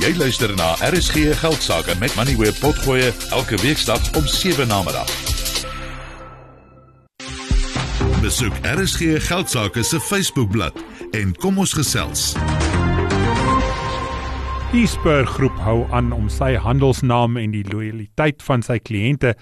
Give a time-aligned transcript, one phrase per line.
[0.00, 5.10] Jy luister na RSG Geldsaake met Money where potgoe elke weeksdag om 7 na middag.
[8.22, 10.78] Besoek RSG Geldsaake se Facebookblad
[11.12, 12.22] en kom ons gesels.
[14.72, 19.34] Die Spur Groep hou aan om sy handelsnaam en die lojaliteit van sy kliënte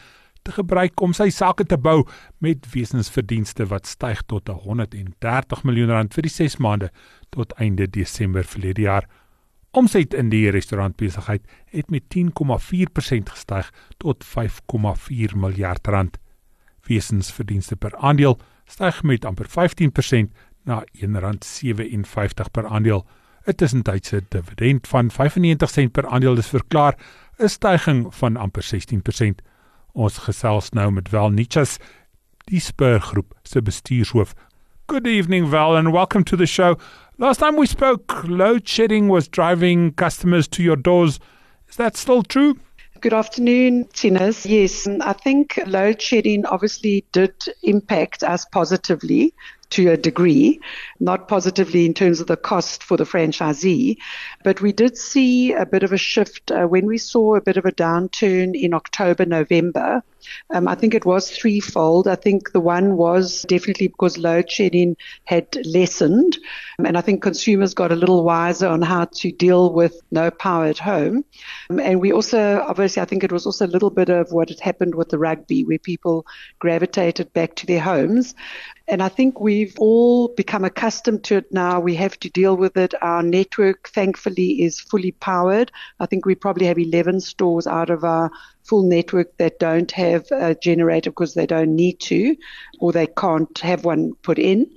[0.43, 2.03] te gebruik om sy sake te bou
[2.43, 6.91] met wesensverdienste wat styg tot 130 miljoen rand vir die 6 maande
[7.31, 9.07] tot einde Desember verlede jaar.
[9.71, 16.19] Omset in die restaurantbesigheid het met 10,4% gestyg tot 5,4 miljard rand.
[16.89, 20.33] Wesensverdienste per aandeel styg met amper 15%
[20.65, 23.07] na R1.57 per aandeel.
[23.49, 26.97] 'n Tussentydse dividend van 95 sent per aandeel is verklaar,
[27.39, 29.43] 'n stygings van amper 16%.
[29.93, 31.79] Ons gesels nou met Val Nichas,
[32.45, 34.35] die Spur Groep se bestuurshoof.
[34.87, 36.79] Good evening Val and welcome to the show.
[37.21, 41.19] Last time we spoke, load shedding was driving customers to your doors.
[41.69, 42.61] Is that still true?
[43.01, 44.49] Good afternoon, Tinas.
[44.49, 49.35] Yes, I think load shedding obviously did impact us positively
[49.71, 50.61] to a degree,
[51.01, 53.97] not positively in terms of the cost for the franchisee,
[54.45, 57.57] but we did see a bit of a shift uh, when we saw a bit
[57.57, 60.05] of a downturn in October, November.
[60.51, 62.09] Um, I think it was threefold.
[62.09, 66.39] I think the one was definitely because load shedding had lessened,
[66.79, 70.31] um, and I think consumers got a little wiser on how to deal with no
[70.31, 71.25] power at home.
[71.71, 74.49] Um, and we also, obviously, I think it was also a little bit of what
[74.49, 76.27] had happened with the rugby, where people
[76.59, 78.35] gravitated back to their homes.
[78.89, 81.79] And I think we've all become accustomed to it now.
[81.79, 82.95] We have to deal with it.
[83.03, 85.71] Our network, thankfully, is fully powered.
[86.01, 88.31] I think we probably have 11 stores out of our
[88.65, 92.37] full network that don't have a generator because they don't need to
[92.81, 94.71] or they can't have one put in.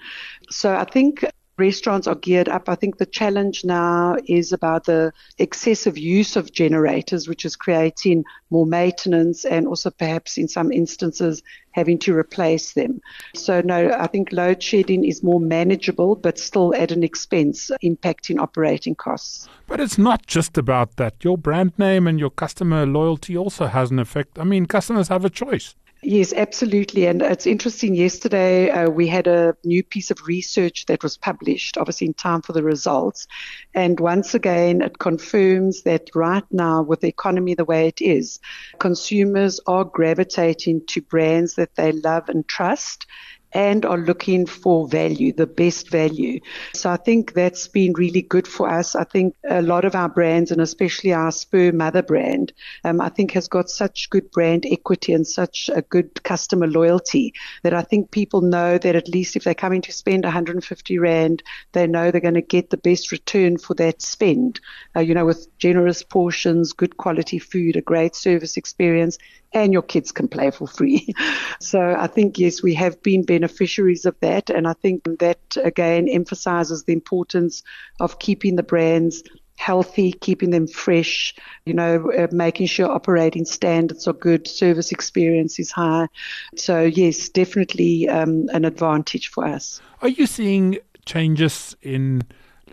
[0.50, 1.26] So I think
[1.62, 2.68] restaurants are geared up.
[2.68, 8.26] I think the challenge now is about the excessive use of generators, which is creating
[8.50, 13.00] more maintenance and also perhaps in some instances having to replace them.
[13.36, 18.40] So, no, I think load shedding is more manageable, but still at an expense, impacting
[18.40, 19.48] operating costs.
[19.68, 21.24] But it's not just about that.
[21.24, 24.38] Your brand name and your customer loyalty also has an effect.
[24.38, 25.76] I mean, customers have a choice.
[26.04, 27.06] Yes, absolutely.
[27.06, 27.94] And it's interesting.
[27.94, 32.42] Yesterday, uh, we had a new piece of research that was published, obviously in time
[32.42, 33.28] for the results.
[33.76, 38.40] And once again, it confirms that right now, with the economy the way it is,
[38.80, 43.06] consumers are gravitating to brands that they love and trust
[43.54, 46.40] and are looking for value, the best value.
[46.74, 48.96] So I think that's been really good for us.
[48.96, 52.54] I think a lot of our brands, and especially our Spur Mother brand,
[52.84, 57.34] um, I think has got such good brand equity and such a good customer loyalty
[57.64, 61.44] that I think people know that at least if they're coming to spend 150 Rand,
[61.74, 64.60] they know they're going to get the best return for that spend.
[64.96, 69.18] Uh, you know, with generous portions, good quality food, a great service experience,
[69.54, 71.14] and your kids can play for free.
[71.60, 74.50] so I think, yes, we have been beneficiaries of that.
[74.50, 77.64] And I think that again emphasizes the importance
[78.00, 79.24] of keeping the brands
[79.62, 81.36] healthy, keeping them fresh,
[81.66, 86.08] you know, uh, making sure operating standards are good, service experience is high.
[86.56, 89.80] So, yes, definitely um, an advantage for us.
[90.02, 92.24] Are you seeing changes in,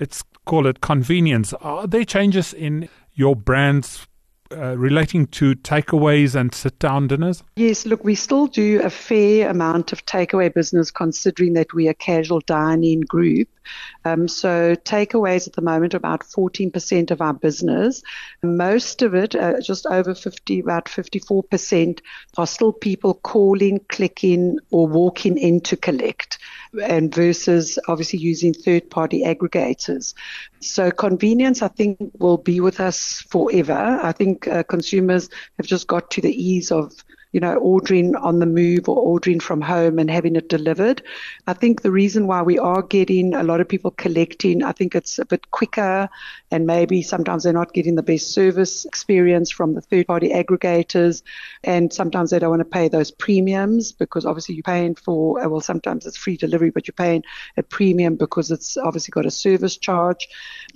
[0.01, 1.53] let's call it convenience?
[1.53, 4.07] Are there changes in your brand's
[4.51, 7.43] uh, relating to takeaways and sit down dinners?
[7.57, 11.93] Yes, look, we still do a fair amount of takeaway business considering that we are
[11.93, 13.49] a casual dining group.
[14.05, 18.03] Um, so takeaways at the moment are about 14% of our business.
[18.43, 22.01] Most of it, uh, just over 50, about 54%,
[22.37, 26.39] are still people calling, clicking, or walking in to collect
[26.83, 30.15] and versus obviously using third party aggregators.
[30.61, 34.01] So convenience, I think, will be with us forever.
[34.03, 36.93] I think uh, consumers have just got to the ease of
[37.33, 41.03] you know, ordering on the move or ordering from home and having it delivered.
[41.47, 44.95] I think the reason why we are getting a lot of people collecting, I think
[44.95, 46.09] it's a bit quicker
[46.51, 51.23] and maybe sometimes they're not getting the best service experience from the third party aggregators.
[51.63, 55.49] And sometimes they don't want to pay those premiums because obviously you're paying for, uh,
[55.49, 57.25] well, sometimes it's free delivery, but you're paying
[57.59, 60.27] a premium because it's obviously got a service charge.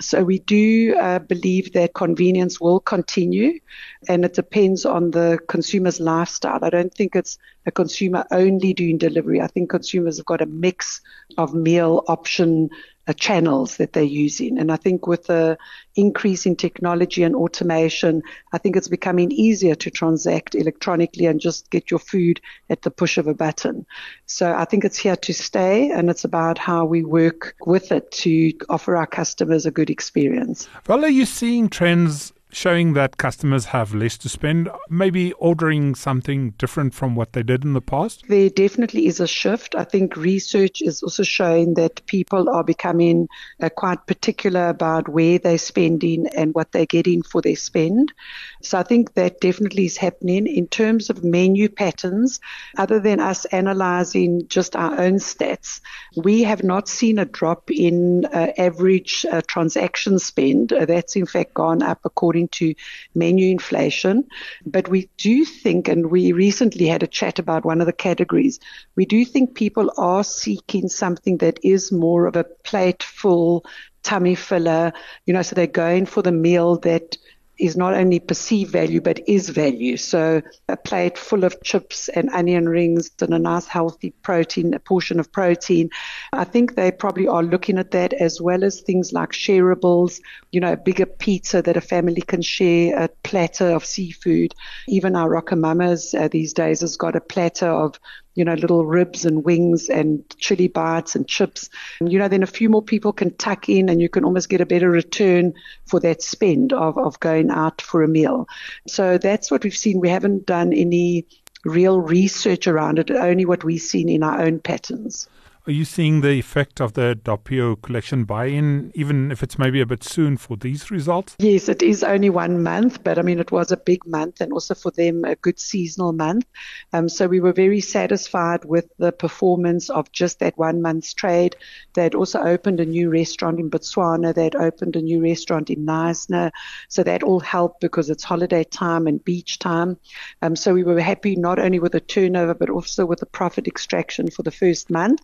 [0.01, 3.59] So we do uh, believe that convenience will continue
[4.07, 6.65] and it depends on the consumer's lifestyle lifestyle.
[6.65, 9.41] I don't think it's a consumer only doing delivery.
[9.41, 11.01] I think consumers have got a mix
[11.39, 12.71] of meal option
[13.09, 14.59] uh, channels that they're using.
[14.59, 15.59] And I think with the
[15.97, 18.23] increase in technology and automation,
[18.53, 22.41] I think it's becoming easier to transact electronically and just get your food
[22.71, 23.87] at the push of a button.
[24.27, 28.11] So I think it's here to stay and it's about how we work with it
[28.23, 30.69] to offer our customers a good experience.
[30.87, 36.51] Well, are you seeing trends showing that customers have less to spend, maybe ordering something
[36.59, 38.25] different from what they did in the past?
[38.29, 39.75] There definitely is a shift.
[39.75, 43.29] I think research is also showing that people are becoming
[43.61, 48.13] uh, quite particular about where they're spending and what they're getting for their spend.
[48.61, 52.39] So I think that definitely is happening in terms of menu patterns.
[52.77, 55.81] Other than us analyzing just our own stats,
[56.17, 60.73] we have not seen a drop in uh, average uh, transaction spend.
[60.73, 62.75] Uh, that's in fact gone up according to
[63.15, 64.25] menu inflation.
[64.67, 68.61] But we do think, and we recently had a chat about one of the categories,
[68.97, 73.65] we do think people are seeking something that is more of a plate full
[74.03, 74.93] tummy filler,
[75.27, 77.17] you know, so they're going for the meal that
[77.59, 79.97] is not only perceived value but is value.
[79.97, 84.79] So a plate full of chips and onion rings and a nice healthy protein, a
[84.79, 85.91] portion of protein.
[86.33, 90.21] I think they probably are looking at that as well as things like shareables,
[90.51, 94.55] you know, a bigger pizza that a family can share, a platter of seafood.
[94.89, 97.99] Even our RocoMamas uh, these days has got a platter of
[98.35, 101.69] you know, little ribs and wings and chili bites and chips.
[102.01, 104.49] And, you know, then a few more people can tuck in and you can almost
[104.49, 105.55] get a better return
[105.87, 108.49] for that spend of, of going out for a meal.
[108.87, 110.01] So that's what we've seen.
[110.01, 111.27] We haven't done any
[111.65, 115.29] real research around it, only what we've seen in our own patterns.
[115.65, 119.81] Are you seeing the effect of the Doppio collection buy in, even if it's maybe
[119.81, 121.37] a bit soon for these results?
[121.39, 124.53] Yes, it is only one month, but I mean, it was a big month and
[124.53, 126.47] also for them a good seasonal month.
[126.93, 131.55] Um, so we were very satisfied with the performance of just that one month's trade.
[131.95, 135.71] They had also opened a new restaurant in Botswana, they had opened a new restaurant
[135.71, 136.51] in Knysna.
[136.89, 139.97] So that all helped because it's holiday time and beach time.
[140.43, 143.69] Um, so we were happy not only with the turnover, but also with the profit
[143.69, 145.21] extraction for the first month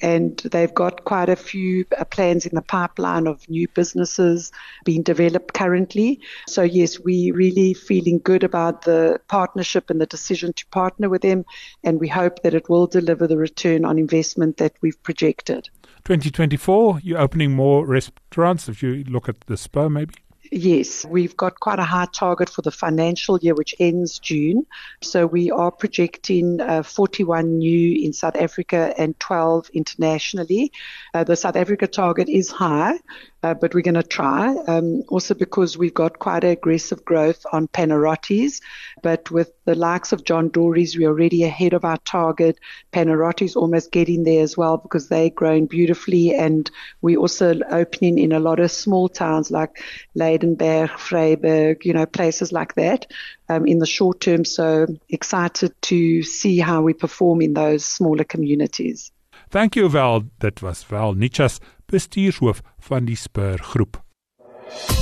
[0.00, 4.52] and they've got quite a few uh, plans in the pipeline of new businesses
[4.84, 6.20] being developed currently.
[6.48, 11.22] So yes, we really feeling good about the partnership and the decision to partner with
[11.22, 11.44] them,
[11.84, 15.68] and we hope that it will deliver the return on investment that we've projected.
[16.04, 18.68] 2024, you're opening more restaurants.
[18.68, 20.14] If you look at the Spur, maybe.
[20.54, 24.66] Yes, we've got quite a high target for the financial year, which ends June.
[25.00, 30.70] So we are projecting uh, 41 new in South Africa and 12 internationally.
[31.14, 32.98] Uh, the South Africa target is high,
[33.42, 34.54] uh, but we're going to try.
[34.66, 38.60] Um, also because we've got quite aggressive growth on Panarottis,
[39.02, 42.58] but with the likes of John Dory's, we're already ahead of our target.
[42.92, 48.32] Panarottis almost getting there as well because they're growing beautifully, and we're also opening in
[48.32, 49.82] a lot of small towns like
[50.14, 53.06] Lydenburg, Vryburg, you know, places like that.
[53.48, 58.24] Um, in the short term, so excited to see how we perform in those smaller
[58.24, 59.12] communities.
[59.52, 60.22] Thank you Val.
[60.38, 64.00] Dit was Val Nichas, bestuurshoof van die Spur Groep.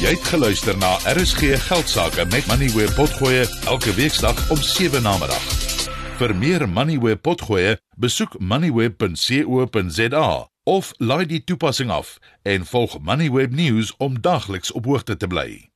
[0.02, 5.14] Jy het geluister na RSG Geldsaake met Money where potgoe elke weeksdag om 7 na
[5.22, 5.46] middag.
[6.18, 10.26] Vir meer Money where potgoe, besoek moneyweb.co.za
[10.66, 15.69] of laai die toepassing af en volg Moneyweb News om dagliks op hoogte te bly.